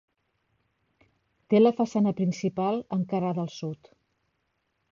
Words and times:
Té 1.53 1.61
la 1.61 1.73
façana 1.81 2.13
principal 2.21 2.81
encarada 2.99 3.47
al 3.47 3.55
sud. 3.59 3.93